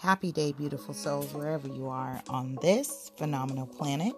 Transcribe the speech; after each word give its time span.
Happy 0.00 0.32
day, 0.32 0.50
beautiful 0.52 0.94
souls, 0.94 1.34
wherever 1.34 1.68
you 1.68 1.86
are 1.86 2.22
on 2.30 2.56
this 2.62 3.12
phenomenal 3.18 3.66
planet. 3.66 4.14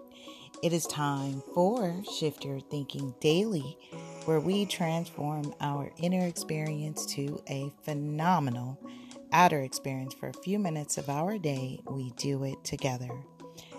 It 0.63 0.71
is 0.71 0.87
time 0.87 1.43
for 1.53 1.93
Shift 2.17 2.45
Your 2.45 2.61
Thinking 2.61 3.13
Daily, 3.19 3.77
where 4.23 4.39
we 4.39 4.65
transform 4.65 5.53
our 5.59 5.91
inner 5.97 6.25
experience 6.25 7.05
to 7.07 7.43
a 7.49 7.69
phenomenal 7.83 8.79
outer 9.33 9.59
experience 9.59 10.13
for 10.13 10.29
a 10.29 10.33
few 10.41 10.57
minutes 10.57 10.97
of 10.97 11.09
our 11.09 11.37
day. 11.37 11.81
We 11.91 12.11
do 12.11 12.45
it 12.45 12.63
together. 12.63 13.11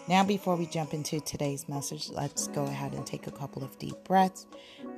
Now, 0.07 0.23
before 0.23 0.55
we 0.57 0.67
jump 0.67 0.93
into 0.93 1.19
today's 1.21 1.67
message, 1.67 2.11
let's 2.11 2.49
go 2.49 2.65
ahead 2.65 2.93
and 2.93 3.07
take 3.07 3.27
a 3.27 3.31
couple 3.31 3.65
of 3.65 3.79
deep 3.79 3.97
breaths, 4.05 4.47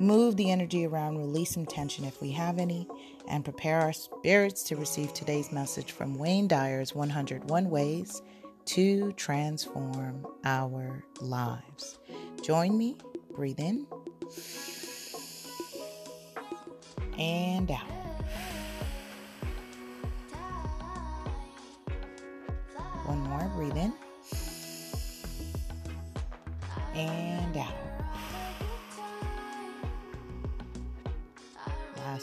move 0.00 0.36
the 0.36 0.50
energy 0.50 0.84
around, 0.84 1.18
release 1.18 1.50
some 1.50 1.64
tension 1.64 2.04
if 2.04 2.21
we 2.21 2.32
have 2.32 2.59
any, 2.59 2.89
and 3.29 3.45
prepare 3.45 3.80
our 3.80 3.93
spirits 3.93 4.64
to 4.64 4.75
receive 4.75 5.14
today's 5.14 5.53
message 5.53 5.93
from 5.93 6.18
Wayne 6.18 6.48
Dyer's 6.48 6.93
101 6.93 7.71
Ways 7.71 8.21
to 8.64 9.13
Transform 9.13 10.27
Our 10.44 11.04
Lives. 11.21 12.00
Join 12.43 12.77
me, 12.77 12.99
breathe 13.30 13.61
in 13.61 13.86
and 17.16 17.71
out. 17.71 17.86
One 23.04 23.21
more, 23.21 23.49
breathe 23.54 23.77
in 23.77 23.93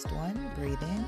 Last 0.04 0.16
one, 0.16 0.52
breathe 0.56 0.82
in 0.82 1.06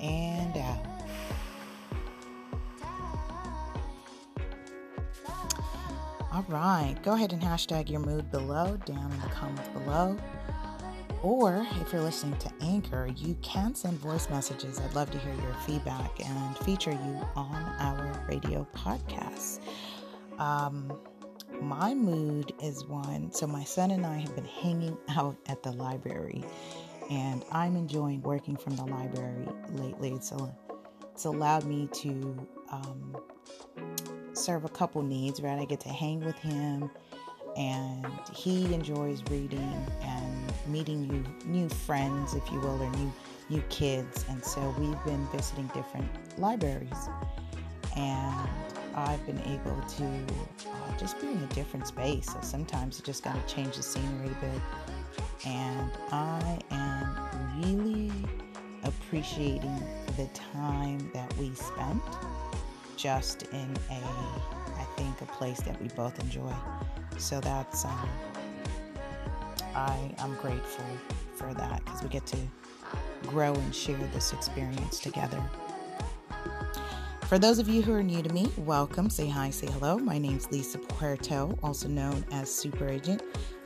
and 0.00 0.56
out. 0.56 0.86
All 6.32 6.44
right, 6.48 6.96
go 7.02 7.14
ahead 7.14 7.32
and 7.32 7.40
hashtag 7.40 7.88
your 7.88 8.00
mood 8.00 8.30
below, 8.30 8.76
down 8.84 9.10
in 9.10 9.20
the 9.20 9.28
comments 9.28 9.68
below. 9.68 10.18
Or 11.22 11.66
if 11.80 11.92
you're 11.92 12.02
listening 12.02 12.38
to 12.40 12.52
Anchor, 12.60 13.08
you 13.16 13.36
can 13.40 13.74
send 13.74 13.98
voice 13.98 14.28
messages. 14.28 14.78
I'd 14.80 14.94
love 14.94 15.10
to 15.12 15.18
hear 15.18 15.34
your 15.34 15.54
feedback 15.66 16.10
and 16.24 16.58
feature 16.58 16.92
you 16.92 17.26
on 17.34 17.54
our 17.78 18.22
radio 18.28 18.66
podcast. 18.74 19.60
Um, 20.38 20.92
my 21.60 21.94
mood 21.94 22.52
is 22.62 22.84
one. 22.84 23.32
So, 23.32 23.46
my 23.46 23.64
son 23.64 23.90
and 23.90 24.04
I 24.04 24.18
have 24.18 24.34
been 24.34 24.44
hanging 24.44 24.96
out 25.10 25.36
at 25.46 25.62
the 25.62 25.72
library, 25.72 26.44
and 27.10 27.44
I'm 27.52 27.76
enjoying 27.76 28.22
working 28.22 28.56
from 28.56 28.76
the 28.76 28.84
library 28.84 29.48
lately. 29.72 30.12
It's, 30.12 30.32
a, 30.32 30.56
it's 31.12 31.24
allowed 31.24 31.64
me 31.64 31.88
to 31.92 32.48
um, 32.70 33.16
serve 34.32 34.64
a 34.64 34.68
couple 34.68 35.02
needs, 35.02 35.40
right? 35.40 35.58
I 35.58 35.64
get 35.64 35.80
to 35.80 35.88
hang 35.88 36.24
with 36.24 36.38
him, 36.38 36.90
and 37.56 38.06
he 38.34 38.72
enjoys 38.74 39.22
reading 39.30 39.86
and 40.02 40.52
meeting 40.66 41.06
new 41.06 41.24
new 41.46 41.68
friends, 41.68 42.34
if 42.34 42.50
you 42.52 42.60
will, 42.60 42.82
or 42.82 42.90
new 42.90 43.12
new 43.48 43.62
kids. 43.68 44.24
And 44.28 44.44
so 44.44 44.74
we've 44.78 45.04
been 45.04 45.26
visiting 45.32 45.66
different 45.68 46.08
libraries, 46.38 47.08
and 47.96 48.75
I've 48.96 49.24
been 49.26 49.40
able 49.42 49.80
to 49.82 50.04
uh, 50.04 50.98
just 50.98 51.20
be 51.20 51.28
in 51.28 51.36
a 51.36 51.54
different 51.54 51.86
space. 51.86 52.26
So 52.26 52.38
sometimes 52.40 52.98
you 52.98 53.04
just 53.04 53.22
got 53.22 53.34
to 53.34 53.54
change 53.54 53.76
the 53.76 53.82
scenery 53.82 54.28
a 54.28 54.44
bit. 54.44 54.62
And 55.44 55.90
I 56.10 56.58
am 56.70 57.60
really 57.62 58.10
appreciating 58.84 59.82
the 60.16 60.26
time 60.32 61.10
that 61.12 61.36
we 61.36 61.52
spent 61.54 62.02
just 62.96 63.42
in 63.52 63.76
a, 63.90 63.94
I 63.94 64.86
think, 64.96 65.20
a 65.20 65.26
place 65.26 65.60
that 65.60 65.80
we 65.80 65.88
both 65.88 66.18
enjoy. 66.18 66.52
So 67.18 67.40
that's, 67.40 67.84
um, 67.84 68.08
I, 69.74 70.14
I'm 70.18 70.34
grateful 70.36 70.86
for 71.34 71.52
that 71.52 71.84
because 71.84 72.02
we 72.02 72.08
get 72.08 72.24
to 72.28 72.38
grow 73.24 73.52
and 73.52 73.74
share 73.74 73.98
this 74.14 74.32
experience 74.32 75.00
together. 75.00 75.42
For 77.28 77.40
those 77.40 77.58
of 77.58 77.68
you 77.68 77.82
who 77.82 77.92
are 77.92 78.04
new 78.04 78.22
to 78.22 78.32
me, 78.32 78.52
welcome. 78.56 79.10
Say 79.10 79.28
hi, 79.28 79.50
say 79.50 79.66
hello. 79.66 79.98
My 79.98 80.16
name 80.16 80.36
is 80.36 80.48
Lisa 80.52 80.78
Puerto, 80.78 81.58
also 81.60 81.88
known 81.88 82.24
as 82.30 82.48
Super 82.48 82.86
Agent. 82.88 83.20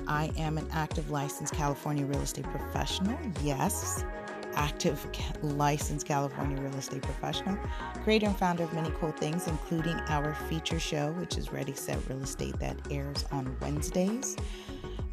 I 0.09 0.33
am 0.39 0.57
an 0.57 0.67
active 0.73 1.11
licensed 1.11 1.53
California 1.53 2.07
real 2.07 2.23
estate 2.23 2.47
professional. 2.47 3.19
Yes, 3.43 4.07
active 4.55 5.07
licensed 5.43 6.07
California 6.07 6.59
real 6.59 6.75
estate 6.77 7.03
professional, 7.03 7.59
creator 8.03 8.29
and 8.29 8.39
founder 8.39 8.63
of 8.63 8.73
many 8.73 8.91
cool 8.99 9.13
things, 9.13 9.47
including 9.47 9.97
our 10.09 10.33
feature 10.49 10.81
show, 10.81 11.13
which 11.13 11.37
is 11.37 11.53
Ready 11.53 11.75
Set 11.75 11.99
Real 12.09 12.23
Estate, 12.23 12.59
that 12.61 12.79
airs 12.91 13.27
on 13.31 13.55
Wednesdays. 13.61 14.39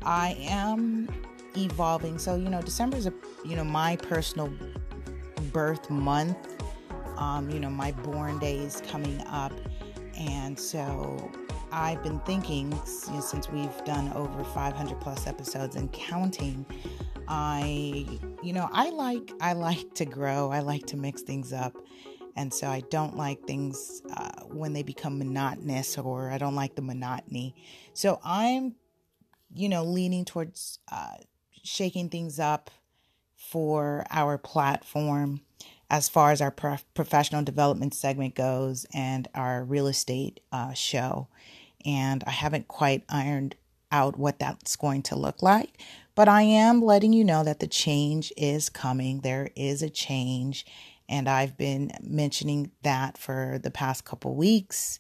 I 0.03 0.38
am 0.40 1.09
evolving. 1.57 2.18
So, 2.18 2.36
you 2.36 2.47
know, 2.47 2.62
December 2.62 2.96
is 2.96 3.07
a, 3.07 3.13
you 3.44 3.57
know, 3.57 3.66
my 3.66 3.97
personal 3.97 4.50
birth 5.52 5.90
month 5.90 6.38
um, 7.18 7.50
you 7.50 7.60
know, 7.60 7.70
my 7.70 7.92
born 7.92 8.40
day 8.40 8.58
is 8.58 8.82
coming 8.82 9.22
up. 9.28 9.54
And 10.18 10.60
so 10.60 11.32
I've 11.72 12.02
been 12.02 12.20
thinking 12.22 12.72
you 12.72 13.14
know, 13.14 13.22
since 13.22 13.50
we've 13.50 13.84
done 13.84 14.12
over 14.14 14.44
500 14.44 15.00
plus 15.00 15.28
episodes 15.28 15.76
and 15.76 15.92
counting, 15.92 16.66
I, 17.28 18.06
you 18.42 18.54
know, 18.54 18.70
I 18.72 18.90
like 18.90 19.32
I 19.42 19.54
like 19.54 19.94
to 19.96 20.06
grow. 20.06 20.50
I 20.50 20.60
like 20.60 20.86
to 20.88 20.98
mix 20.98 21.22
things 21.22 21.52
up, 21.52 21.76
and 22.38 22.54
so 22.54 22.68
I 22.68 22.82
don't 22.90 23.18
like 23.18 23.46
things 23.46 24.02
uh, 24.16 24.44
when 24.44 24.72
they 24.72 24.82
become 24.82 25.18
monotonous, 25.20 25.98
or 25.98 26.32
I 26.32 26.38
don't 26.38 26.56
like 26.56 26.76
the 26.76 26.82
monotony. 26.82 27.54
So 27.94 28.20
I'm, 28.24 28.76
you 29.54 29.68
know, 29.68 29.84
leaning 29.84 30.24
towards 30.24 30.80
uh, 30.90 31.16
shaking 31.64 32.10
things 32.10 32.40
up 32.40 32.72
for 33.36 34.06
our 34.10 34.38
platform 34.38 35.42
as 35.90 36.09
far 36.09 36.31
as 36.31 36.42
our 36.42 36.52
prof- 36.52 36.86
professional 36.94 37.44
development 37.44 37.94
segment 37.94 38.36
goes 38.36 38.86
and 38.94 39.28
our 39.34 39.64
real 39.64 39.88
estate 39.88 40.40
uh, 40.52 40.74
show. 40.74 41.28
And 41.86 42.24
I 42.25 42.31
haven't 42.31 42.68
quite 42.68 43.03
ironed 43.08 43.56
out 43.92 44.18
what 44.18 44.40
that's 44.40 44.75
going 44.75 45.03
to 45.03 45.16
look 45.16 45.42
like, 45.42 45.81
but 46.16 46.28
I 46.28 46.42
am 46.42 46.81
letting 46.81 47.14
you 47.14 47.24
know 47.24 47.44
that 47.44 47.59
the 47.59 47.68
change 47.68 48.34
is 48.36 48.70
coming. 48.70 49.22
There 49.22 49.50
is 49.56 49.81
a 49.81 49.90
change, 49.90 50.66
and 51.08 51.30
I've 51.30 51.58
been 51.58 51.92
mentioning 52.02 52.72
that 52.84 53.18
for 53.18 53.59
the 53.64 53.72
past 53.72 54.04
couple 54.04 54.36
weeks. 54.36 55.00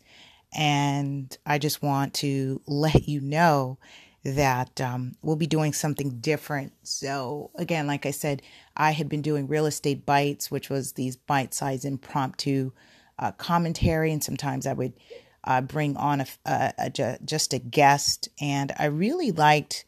And 0.55 1.37
I 1.45 1.57
just 1.57 1.81
want 1.81 2.13
to 2.15 2.61
let 2.67 3.09
you 3.09 3.19
know 3.19 3.77
that 4.35 4.81
um, 4.81 5.13
we'll 5.21 5.37
be 5.37 5.47
doing 5.47 5.71
something 5.71 6.19
different. 6.19 6.73
So, 6.83 7.51
again, 7.55 7.87
like 7.87 8.05
I 8.05 8.11
said, 8.11 8.41
I 8.75 8.91
had 8.91 9.07
been 9.07 9.21
doing 9.21 9.47
real 9.47 9.65
estate 9.65 10.05
bites, 10.05 10.51
which 10.51 10.69
was 10.69 10.93
these 10.93 11.15
bite 11.15 11.53
sized 11.53 11.85
impromptu 11.85 12.71
uh, 13.17 13.31
commentary, 13.31 14.11
and 14.11 14.23
sometimes 14.23 14.67
I 14.67 14.73
would 14.73 14.93
uh, 15.45 15.61
bring 15.61 15.95
on 15.95 16.21
a, 16.21 16.27
a, 16.45 16.73
a, 16.77 17.17
just 17.23 17.53
a 17.53 17.59
guest. 17.59 18.27
And 18.41 18.73
I 18.77 18.85
really 18.85 19.31
liked 19.31 19.85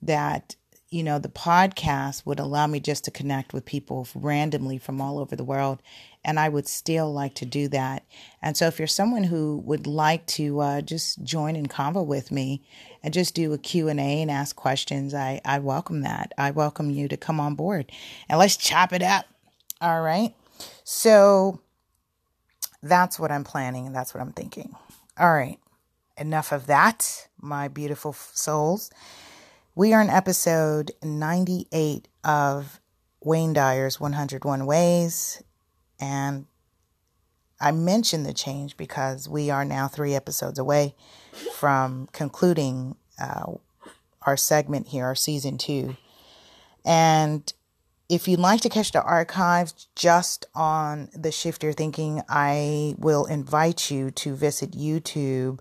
that 0.00 0.54
you 0.92 1.02
know, 1.02 1.18
the 1.18 1.28
podcast 1.28 2.26
would 2.26 2.38
allow 2.38 2.66
me 2.66 2.78
just 2.78 3.04
to 3.04 3.10
connect 3.10 3.54
with 3.54 3.64
people 3.64 4.06
randomly 4.14 4.76
from 4.76 5.00
all 5.00 5.18
over 5.18 5.34
the 5.34 5.42
world. 5.42 5.80
And 6.22 6.38
I 6.38 6.50
would 6.50 6.68
still 6.68 7.10
like 7.10 7.34
to 7.36 7.46
do 7.46 7.66
that. 7.68 8.04
And 8.42 8.58
so 8.58 8.66
if 8.66 8.78
you're 8.78 8.86
someone 8.86 9.24
who 9.24 9.56
would 9.64 9.86
like 9.86 10.26
to 10.26 10.60
uh, 10.60 10.80
just 10.82 11.24
join 11.24 11.56
in 11.56 11.66
convo 11.66 12.04
with 12.04 12.30
me 12.30 12.62
and 13.02 13.14
just 13.14 13.34
do 13.34 13.54
a 13.54 13.58
Q&A 13.58 13.92
and 13.94 14.30
ask 14.30 14.54
questions, 14.54 15.14
I, 15.14 15.40
I 15.46 15.60
welcome 15.60 16.02
that. 16.02 16.32
I 16.36 16.50
welcome 16.50 16.90
you 16.90 17.08
to 17.08 17.16
come 17.16 17.40
on 17.40 17.54
board 17.54 17.90
and 18.28 18.38
let's 18.38 18.58
chop 18.58 18.92
it 18.92 19.02
up. 19.02 19.24
All 19.80 20.02
right. 20.02 20.34
So 20.84 21.62
that's 22.82 23.18
what 23.18 23.32
I'm 23.32 23.44
planning 23.44 23.86
and 23.86 23.96
that's 23.96 24.12
what 24.12 24.20
I'm 24.20 24.32
thinking. 24.32 24.76
All 25.18 25.32
right. 25.32 25.58
Enough 26.18 26.52
of 26.52 26.66
that, 26.66 27.28
my 27.40 27.68
beautiful 27.68 28.12
souls. 28.12 28.90
We 29.74 29.94
are 29.94 30.02
in 30.02 30.10
episode 30.10 30.92
98 31.02 32.06
of 32.24 32.78
Wayne 33.24 33.54
Dyer's 33.54 33.98
101 33.98 34.66
Ways. 34.66 35.42
And 35.98 36.44
I 37.58 37.72
mention 37.72 38.24
the 38.24 38.34
change 38.34 38.76
because 38.76 39.30
we 39.30 39.48
are 39.48 39.64
now 39.64 39.88
three 39.88 40.14
episodes 40.14 40.58
away 40.58 40.94
from 41.54 42.10
concluding 42.12 42.96
uh, 43.18 43.52
our 44.26 44.36
segment 44.36 44.88
here, 44.88 45.06
our 45.06 45.14
season 45.14 45.56
two. 45.56 45.96
And 46.84 47.50
if 48.10 48.28
you'd 48.28 48.40
like 48.40 48.60
to 48.62 48.68
catch 48.68 48.92
the 48.92 49.02
archives 49.02 49.88
just 49.96 50.44
on 50.54 51.08
the 51.14 51.32
Shift 51.32 51.62
Your 51.62 51.72
Thinking, 51.72 52.20
I 52.28 52.94
will 52.98 53.24
invite 53.24 53.90
you 53.90 54.10
to 54.10 54.34
visit 54.34 54.72
YouTube 54.72 55.60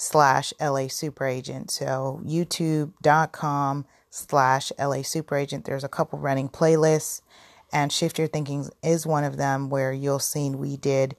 slash 0.00 0.54
LA 0.58 0.88
Super 0.88 1.26
Agent. 1.26 1.70
So 1.70 2.22
youtube.com 2.24 3.84
slash 4.08 4.72
LA 4.78 5.02
Super 5.02 5.36
Agent. 5.36 5.66
There's 5.66 5.84
a 5.84 5.90
couple 5.90 6.18
running 6.18 6.48
playlists 6.48 7.20
And 7.70 7.92
Shift 7.92 8.18
Your 8.18 8.26
Thinking 8.26 8.70
is 8.82 9.06
one 9.06 9.24
of 9.24 9.36
them 9.36 9.68
where 9.68 9.92
you'll 9.92 10.18
see 10.18 10.48
we 10.48 10.78
did 10.78 11.16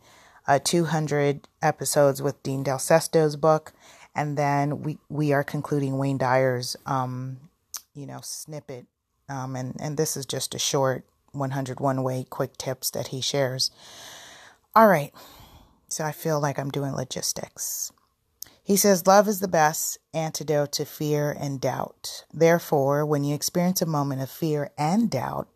uh, 0.48 0.58
200 0.64 1.48
episodes 1.62 2.24
with 2.24 2.42
Dean 2.42 2.64
Del 2.64 2.80
Sesto's 2.80 3.36
book. 3.36 3.72
And 4.16 4.36
then 4.36 4.82
we, 4.82 4.98
we 5.10 5.32
are 5.32 5.44
concluding 5.44 6.00
Wayne 6.00 6.18
Dyer's, 6.18 6.76
um, 6.88 7.38
you 7.94 8.08
know, 8.08 8.20
snippet. 8.24 8.88
Um, 9.30 9.56
and, 9.56 9.78
and 9.80 9.96
this 9.96 10.18
is 10.18 10.26
just 10.26 10.56
a 10.56 10.60
short 10.60 11.06
101 11.34 12.02
way 12.02 12.26
quick 12.28 12.58
tips 12.58 12.90
that 12.90 13.10
he 13.10 13.22
shares. 13.22 13.70
All 14.74 14.88
right. 14.88 15.14
So 15.88 16.04
I 16.04 16.12
feel 16.12 16.40
like 16.40 16.58
I'm 16.58 16.72
doing 16.72 16.94
logistics. 16.94 17.92
He 18.72 18.78
says, 18.78 19.06
Love 19.06 19.28
is 19.28 19.42
the 19.42 19.50
best 19.50 19.98
antidote 20.14 20.72
to 20.72 20.86
fear 20.86 21.36
and 21.38 21.60
doubt. 21.60 22.24
Therefore, 22.34 23.06
when 23.06 23.26
you 23.26 23.36
experience 23.36 23.82
a 23.82 23.86
moment 23.86 24.22
of 24.22 24.32
fear 24.32 24.72
and 24.78 25.12
doubt, 25.12 25.50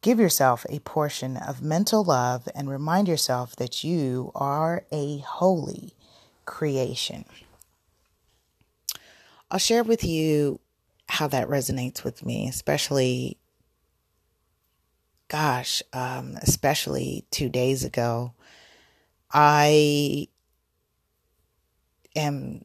give 0.00 0.18
yourself 0.18 0.64
a 0.70 0.78
portion 0.78 1.36
of 1.36 1.60
mental 1.60 2.02
love 2.02 2.48
and 2.54 2.70
remind 2.70 3.08
yourself 3.08 3.56
that 3.56 3.84
you 3.84 4.32
are 4.34 4.86
a 4.90 5.18
holy 5.18 5.92
creation. 6.46 7.26
I'll 9.50 9.58
share 9.58 9.84
with 9.84 10.02
you 10.02 10.60
how 11.10 11.28
that 11.28 11.46
resonates 11.46 12.04
with 12.04 12.24
me, 12.24 12.48
especially, 12.48 13.36
gosh, 15.28 15.82
um, 15.92 16.38
especially 16.40 17.26
two 17.30 17.50
days 17.50 17.84
ago. 17.84 18.32
I 19.30 20.28
am 22.16 22.64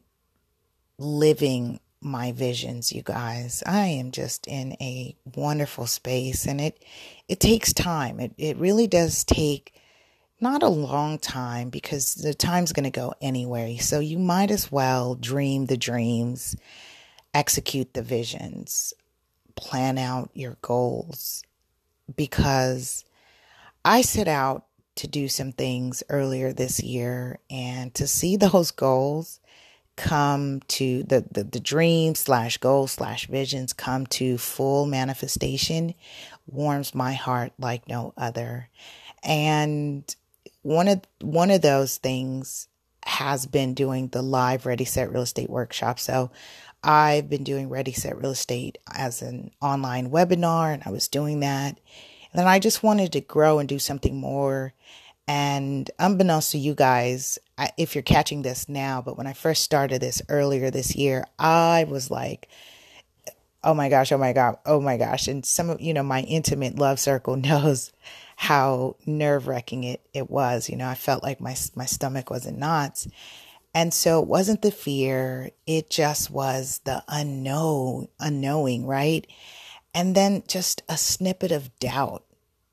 living 0.98 1.80
my 2.00 2.32
visions 2.32 2.92
you 2.92 3.02
guys. 3.02 3.62
I 3.66 3.86
am 3.86 4.10
just 4.12 4.46
in 4.46 4.72
a 4.80 5.16
wonderful 5.34 5.86
space 5.86 6.46
and 6.46 6.60
it 6.60 6.82
it 7.28 7.40
takes 7.40 7.72
time. 7.72 8.20
It 8.20 8.32
it 8.38 8.56
really 8.56 8.86
does 8.86 9.24
take 9.24 9.74
not 10.40 10.62
a 10.62 10.68
long 10.68 11.18
time 11.18 11.70
because 11.70 12.14
the 12.14 12.34
time's 12.34 12.72
going 12.72 12.84
to 12.84 12.90
go 12.90 13.14
anyway. 13.20 13.78
So 13.78 14.00
you 14.00 14.18
might 14.18 14.50
as 14.50 14.70
well 14.70 15.14
dream 15.14 15.66
the 15.66 15.78
dreams 15.78 16.56
execute 17.36 17.92
the 17.94 18.02
visions 18.02 18.94
plan 19.56 19.98
out 19.98 20.30
your 20.34 20.56
goals 20.62 21.42
because 22.14 23.04
i 23.84 24.00
set 24.00 24.28
out 24.28 24.65
to 24.96 25.06
do 25.06 25.28
some 25.28 25.52
things 25.52 26.02
earlier 26.08 26.52
this 26.52 26.82
year 26.82 27.38
and 27.50 27.94
to 27.94 28.06
see 28.06 28.36
those 28.36 28.70
goals 28.70 29.40
come 29.96 30.60
to 30.68 31.02
the, 31.04 31.24
the, 31.30 31.42
the 31.44 31.60
dreams 31.60 32.18
slash 32.18 32.58
goals 32.58 32.92
slash 32.92 33.26
visions 33.26 33.72
come 33.72 34.06
to 34.06 34.36
full 34.36 34.86
manifestation 34.86 35.94
warms 36.46 36.94
my 36.94 37.14
heart 37.14 37.52
like 37.58 37.88
no 37.88 38.12
other. 38.16 38.68
And 39.22 40.14
one 40.62 40.88
of 40.88 41.00
one 41.20 41.50
of 41.50 41.62
those 41.62 41.96
things 41.96 42.68
has 43.04 43.46
been 43.46 43.74
doing 43.74 44.08
the 44.08 44.22
live 44.22 44.66
Ready 44.66 44.84
Set 44.84 45.10
Real 45.10 45.22
Estate 45.22 45.50
workshop. 45.50 45.98
So 45.98 46.30
I've 46.82 47.30
been 47.30 47.44
doing 47.44 47.68
Ready 47.68 47.92
Set 47.92 48.16
Real 48.16 48.32
Estate 48.32 48.78
as 48.92 49.22
an 49.22 49.50
online 49.62 50.10
webinar 50.10 50.74
and 50.74 50.82
I 50.84 50.90
was 50.90 51.08
doing 51.08 51.40
that. 51.40 51.78
And 52.32 52.40
then 52.40 52.48
I 52.48 52.58
just 52.58 52.82
wanted 52.82 53.12
to 53.12 53.20
grow 53.20 53.58
and 53.58 53.68
do 53.68 53.78
something 53.78 54.16
more 54.16 54.74
and 55.28 55.90
unbeknownst 55.98 56.52
to 56.52 56.58
you 56.58 56.74
guys, 56.74 57.38
if 57.76 57.94
you're 57.94 58.02
catching 58.02 58.42
this 58.42 58.68
now, 58.68 59.02
but 59.02 59.16
when 59.16 59.26
I 59.26 59.32
first 59.32 59.62
started 59.62 60.00
this 60.00 60.22
earlier 60.28 60.70
this 60.70 60.94
year, 60.94 61.24
I 61.38 61.84
was 61.88 62.10
like, 62.10 62.48
oh 63.64 63.74
my 63.74 63.88
gosh, 63.88 64.12
oh 64.12 64.18
my 64.18 64.32
God, 64.32 64.58
oh 64.64 64.80
my 64.80 64.96
gosh. 64.96 65.26
And 65.26 65.44
some 65.44 65.70
of, 65.70 65.80
you 65.80 65.92
know, 65.92 66.04
my 66.04 66.20
intimate 66.22 66.78
love 66.78 67.00
circle 67.00 67.36
knows 67.36 67.92
how 68.36 68.96
nerve 69.04 69.48
wracking 69.48 69.82
it, 69.82 70.00
it 70.14 70.30
was. 70.30 70.68
You 70.68 70.76
know, 70.76 70.88
I 70.88 70.94
felt 70.94 71.24
like 71.24 71.40
my, 71.40 71.56
my 71.74 71.86
stomach 71.86 72.30
was 72.30 72.46
in 72.46 72.60
knots. 72.60 73.08
And 73.74 73.92
so 73.92 74.22
it 74.22 74.28
wasn't 74.28 74.62
the 74.62 74.70
fear, 74.70 75.50
it 75.66 75.90
just 75.90 76.30
was 76.30 76.80
the 76.84 77.02
unknown, 77.08 78.08
unknowing, 78.20 78.86
right? 78.86 79.26
And 79.96 80.14
then 80.14 80.42
just 80.46 80.82
a 80.90 80.98
snippet 80.98 81.50
of 81.50 81.76
doubt 81.78 82.22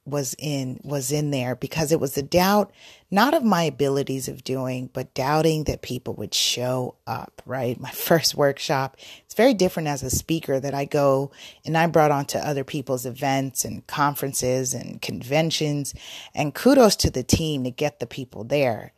was 0.05 0.35
in 0.37 0.77
was 0.83 1.13
in 1.13 1.31
there 1.31 1.55
because 1.55 1.93
it 1.93 1.99
was 2.01 2.17
a 2.17 2.21
doubt 2.21 2.69
not 3.09 3.33
of 3.33 3.41
my 3.41 3.63
abilities 3.63 4.27
of 4.27 4.43
doing 4.43 4.89
but 4.91 5.13
doubting 5.13 5.63
that 5.63 5.81
people 5.81 6.13
would 6.15 6.33
show 6.33 6.93
up 7.07 7.41
right? 7.45 7.79
My 7.79 7.89
first 7.93 8.35
workshop 8.35 8.97
it's 9.23 9.33
very 9.33 9.53
different 9.53 9.87
as 9.87 10.03
a 10.03 10.09
speaker 10.09 10.59
that 10.59 10.73
i 10.73 10.83
go 10.83 11.31
and 11.63 11.77
i 11.77 11.87
brought 11.87 12.11
on 12.11 12.25
to 12.25 12.45
other 12.45 12.65
people's 12.65 13.05
events 13.05 13.63
and 13.63 13.87
conferences 13.87 14.73
and 14.73 15.01
conventions. 15.01 15.93
And 16.35 16.53
kudos 16.53 16.97
to 16.97 17.09
the 17.09 17.23
team 17.23 17.63
to 17.63 17.71
get 17.71 18.01
the 18.01 18.05
people 18.05 18.43
there. 18.43 18.91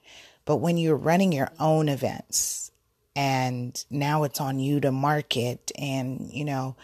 But 0.44 0.56
when 0.56 0.77
you're 0.77 0.95
running 0.95 1.31
your 1.31 1.51
own 1.60 1.88
events 1.88 2.72
and 3.16 3.86
now 3.92 4.24
it's 4.24 4.42
on 4.42 4.57
you 4.57 4.80
to 4.80 4.92
market 4.92 5.72
and 5.77 6.31
you 6.33 6.45
know 6.45 6.75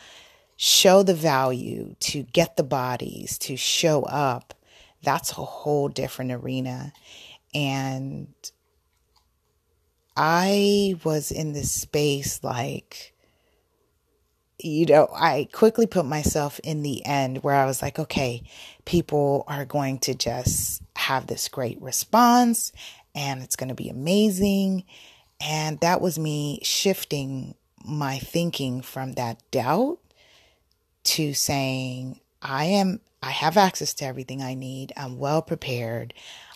show 0.63 1.01
the 1.01 1.15
value, 1.15 1.95
to 1.99 2.21
get 2.21 2.55
the 2.55 2.61
bodies, 2.61 3.39
to 3.39 3.57
show 3.57 4.03
up, 4.03 4.53
that's 5.01 5.31
a 5.31 5.43
whole 5.43 5.89
different 5.89 6.31
arena. 6.31 6.93
And 7.51 8.27
I 10.15 10.99
was 11.03 11.31
in 11.31 11.53
this 11.53 11.71
space 11.71 12.43
like, 12.43 13.15
you 14.59 14.85
know, 14.85 15.09
I 15.11 15.47
quickly 15.51 15.87
put 15.87 16.05
myself 16.05 16.59
in 16.59 16.83
the 16.83 17.03
end 17.07 17.41
where 17.41 17.55
I 17.55 17.65
was 17.65 17.81
like, 17.81 17.97
okay, 17.97 18.43
people 18.85 19.43
are 19.47 19.65
going 19.65 19.97
to 20.01 20.13
just 20.13 20.83
have 20.95 21.25
this 21.25 21.47
great 21.47 21.81
response 21.81 22.71
and 23.15 23.41
it's 23.41 23.55
going 23.55 23.69
to 23.69 23.73
be 23.73 23.89
amazing. 23.89 24.83
And 25.43 25.79
that 25.79 26.01
was 26.01 26.19
me 26.19 26.59
shifting 26.61 27.55
my 27.83 28.19
thinking 28.19 28.83
from 28.83 29.13
that 29.13 29.41
doubt 29.49 29.97
to 31.03 31.33
saying, 31.33 32.19
I 32.41 32.65
am, 32.65 33.01
I 33.21 33.31
have 33.31 33.57
access 33.57 33.93
to 33.95 34.05
everything 34.05 34.41
I 34.41 34.53
need. 34.53 34.93
I'm 34.95 35.17
well 35.17 35.41
prepared. 35.41 36.13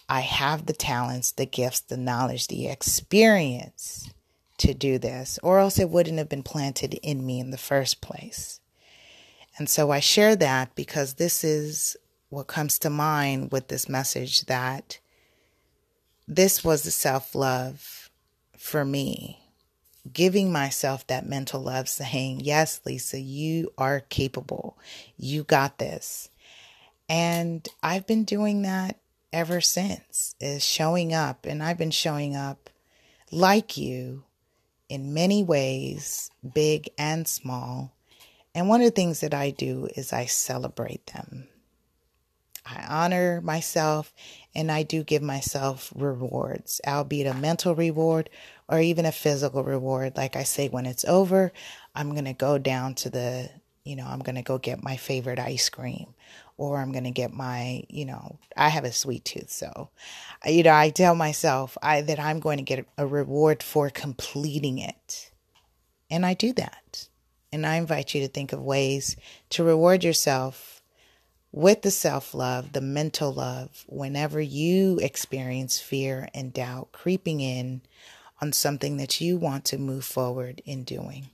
I 0.07 0.21
have 0.21 0.65
the 0.65 0.73
talents, 0.73 1.31
the 1.31 1.45
gifts, 1.45 1.81
the 1.81 1.97
knowledge, 1.97 2.47
the 2.47 2.67
experience 2.67 4.09
to 4.57 4.73
do 4.73 4.97
this, 4.97 5.39
or 5.43 5.59
else 5.59 5.79
it 5.79 5.89
wouldn't 5.89 6.17
have 6.17 6.29
been 6.29 6.43
planted 6.43 6.93
in 6.95 7.25
me 7.25 7.39
in 7.39 7.49
the 7.49 7.57
first 7.57 8.01
place. 8.01 8.59
And 9.57 9.69
so 9.69 9.91
I 9.91 9.99
share 9.99 10.35
that 10.35 10.75
because 10.75 11.13
this 11.13 11.43
is 11.43 11.97
what 12.29 12.47
comes 12.47 12.77
to 12.79 12.89
mind 12.89 13.51
with 13.51 13.67
this 13.67 13.87
message 13.87 14.45
that 14.45 14.99
this 16.27 16.63
was 16.63 16.83
the 16.83 16.91
self 16.91 17.35
love 17.35 18.09
for 18.57 18.83
me 18.83 19.44
giving 20.11 20.51
myself 20.51 21.05
that 21.07 21.27
mental 21.27 21.61
love, 21.61 21.89
saying, 21.89 22.41
Yes, 22.41 22.81
Lisa, 22.85 23.19
you 23.19 23.71
are 23.77 24.01
capable. 24.01 24.77
You 25.17 25.43
got 25.43 25.77
this. 25.77 26.29
And 27.09 27.67
I've 27.83 28.07
been 28.07 28.23
doing 28.23 28.63
that 28.63 28.97
ever 29.31 29.61
since, 29.61 30.35
is 30.39 30.63
showing 30.63 31.13
up. 31.13 31.45
And 31.45 31.61
I've 31.61 31.77
been 31.77 31.91
showing 31.91 32.35
up 32.35 32.69
like 33.31 33.77
you 33.77 34.23
in 34.89 35.13
many 35.13 35.43
ways, 35.43 36.31
big 36.53 36.89
and 36.97 37.27
small. 37.27 37.93
And 38.53 38.69
one 38.69 38.81
of 38.81 38.85
the 38.85 38.91
things 38.91 39.19
that 39.19 39.33
I 39.33 39.49
do 39.49 39.89
is 39.95 40.13
I 40.13 40.25
celebrate 40.25 41.07
them. 41.07 41.47
I 42.65 42.85
honor 42.89 43.41
myself 43.41 44.13
and 44.55 44.71
I 44.71 44.83
do 44.83 45.03
give 45.03 45.21
myself 45.21 45.91
rewards, 45.95 46.81
albeit 46.87 47.27
a 47.27 47.33
mental 47.33 47.75
reward 47.75 48.29
or 48.67 48.79
even 48.79 49.05
a 49.05 49.11
physical 49.11 49.63
reward. 49.63 50.17
Like 50.17 50.35
I 50.35 50.43
say, 50.43 50.67
when 50.69 50.85
it's 50.85 51.05
over, 51.05 51.51
I'm 51.93 52.11
going 52.11 52.25
to 52.25 52.33
go 52.33 52.57
down 52.57 52.95
to 52.95 53.09
the, 53.09 53.49
you 53.83 53.95
know, 53.95 54.07
I'm 54.07 54.19
going 54.19 54.35
to 54.35 54.41
go 54.41 54.57
get 54.57 54.83
my 54.83 54.97
favorite 54.97 55.37
ice 55.37 55.69
cream 55.69 56.15
or 56.57 56.79
I'm 56.79 56.91
going 56.91 57.03
to 57.03 57.11
get 57.11 57.33
my, 57.33 57.83
you 57.89 58.05
know, 58.05 58.39
I 58.57 58.69
have 58.69 58.85
a 58.85 58.91
sweet 58.91 59.25
tooth. 59.25 59.51
So, 59.51 59.89
you 60.45 60.63
know, 60.63 60.73
I 60.73 60.89
tell 60.89 61.13
myself 61.13 61.77
I, 61.83 62.01
that 62.01 62.19
I'm 62.19 62.39
going 62.39 62.57
to 62.57 62.63
get 62.63 62.87
a 62.97 63.05
reward 63.05 63.61
for 63.61 63.89
completing 63.89 64.79
it. 64.79 65.31
And 66.09 66.25
I 66.25 66.33
do 66.33 66.53
that. 66.53 67.09
And 67.51 67.65
I 67.65 67.75
invite 67.75 68.15
you 68.15 68.21
to 68.21 68.27
think 68.27 68.53
of 68.53 68.61
ways 68.61 69.15
to 69.51 69.63
reward 69.63 70.03
yourself 70.03 70.74
with 71.55 71.83
the 71.83 71.91
self 71.91 72.33
love, 72.33 72.73
the 72.73 72.81
mental 72.81 73.33
love, 73.33 73.85
whenever 73.87 74.41
you 74.41 74.99
experience 75.01 75.79
fear 75.79 76.27
and 76.33 76.51
doubt 76.51 76.91
creeping 76.91 77.39
in 77.39 77.81
on 78.41 78.51
something 78.51 78.97
that 78.97 79.21
you 79.21 79.37
want 79.37 79.63
to 79.63 79.77
move 79.77 80.03
forward 80.03 80.61
in 80.65 80.83
doing. 80.83 81.29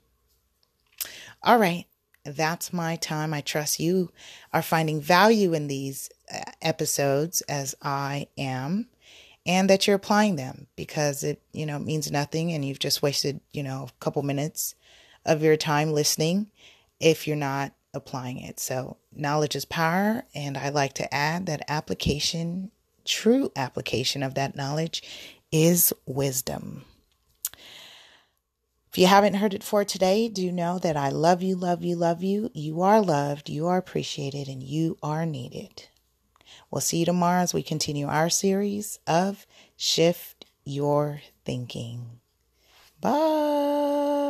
All 1.42 1.58
right, 1.58 1.86
that's 2.24 2.72
my 2.72 2.98
time. 2.98 3.34
I 3.34 3.42
trust 3.42 3.80
you 3.80 4.12
are 4.54 4.62
finding 4.62 5.02
value 5.02 5.56
in 5.56 5.66
these 5.68 6.12
uh, 6.32 6.44
episodes 6.62 7.42
as 7.42 7.74
I 7.82 8.28
am 8.38 8.90
and 9.44 9.68
that 9.72 9.88
you're 9.88 9.96
applying 9.96 10.36
them 10.36 10.68
because 10.76 11.24
it, 11.24 11.42
you 11.52 11.66
know, 11.66 11.80
means 11.80 12.12
nothing 12.12 12.54
and 12.54 12.64
you've 12.64 12.78
just 12.78 13.02
wasted, 13.02 13.42
you 13.54 13.64
know, 13.64 13.88
a 13.90 14.00
couple 14.00 14.22
minutes 14.22 14.76
of 15.26 15.42
your 15.42 15.58
time 15.58 15.94
listening 15.94 16.52
if 17.00 17.28
you're 17.28 17.36
not 17.36 17.74
applying 17.94 18.40
it. 18.40 18.60
So, 18.60 18.98
knowledge 19.14 19.56
is 19.56 19.66
power. 19.66 20.24
And 20.34 20.58
I 20.58 20.70
like 20.70 20.94
to 20.94 21.14
add 21.14 21.46
that 21.46 21.64
application, 21.68 22.72
true 23.06 23.52
application 23.56 24.24
of 24.24 24.36
that 24.36 24.56
knowledge, 24.56 25.04
is 25.52 25.94
wisdom. 26.06 26.86
If 28.92 28.98
you 28.98 29.08
haven't 29.08 29.36
heard 29.36 29.54
it 29.54 29.64
for 29.64 29.86
today, 29.86 30.28
do 30.28 30.52
know 30.52 30.78
that 30.80 30.98
I 30.98 31.10
love 31.10 31.42
you, 31.42 31.56
love 31.56 31.82
you, 31.82 31.96
love 31.96 32.24
you. 32.24 32.52
You 32.54 32.82
are 32.82 33.02
loved, 33.02 33.50
you 33.50 33.68
are 33.68 33.78
appreciated, 33.78 34.50
and 34.50 34.62
you 34.62 34.98
are 35.02 35.26
needed. 35.26 35.88
We'll 36.70 36.82
see 36.82 36.98
you 36.98 37.06
tomorrow 37.06 37.42
as 37.42 37.54
we 37.54 37.64
continue 37.64 38.08
our 38.08 38.30
series 38.30 39.00
of 39.08 39.48
Shift 39.78 40.46
Your 40.66 41.22
Thinking. 41.46 42.20
Bye. 43.00 44.21